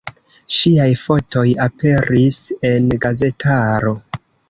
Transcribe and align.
Ŝiaj 0.55 0.87
fotoj 1.01 1.45
aperis 1.67 2.43
en 2.73 2.91
gazetaro. 3.07 3.99